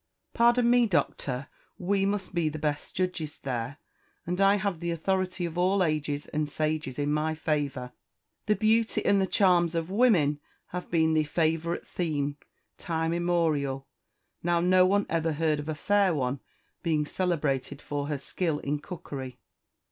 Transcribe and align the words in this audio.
"Pardon 0.33 0.67
me, 0.67 0.87
Doctor, 0.87 1.45
we 1.77 2.07
must 2.07 2.33
be 2.33 2.49
the 2.49 2.57
best 2.57 2.95
judges 2.95 3.37
there, 3.37 3.77
and 4.25 4.41
I 4.41 4.55
have 4.55 4.79
the 4.79 4.89
authority 4.89 5.45
of 5.45 5.59
all 5.59 5.83
ages 5.83 6.25
and 6.25 6.49
sages 6.49 6.97
in 6.97 7.13
my 7.13 7.35
favour: 7.35 7.91
the 8.47 8.55
beauty 8.55 9.05
and 9.05 9.21
the 9.21 9.27
charms 9.27 9.75
of 9.75 9.91
women 9.91 10.39
have 10.69 10.89
been 10.89 11.13
the 11.13 11.23
favourite 11.25 11.85
theme, 11.85 12.37
time 12.79 13.13
immemorial; 13.13 13.85
now 14.41 14.59
no 14.59 14.87
one 14.87 15.05
ever 15.07 15.33
heard 15.33 15.59
of 15.59 15.69
a 15.69 15.75
fair 15.75 16.15
one 16.15 16.39
being 16.81 17.05
celebrated 17.05 17.79
for 17.79 18.07
her 18.07 18.17
skill 18.17 18.57
in 18.57 18.79
cookery." 18.79 19.37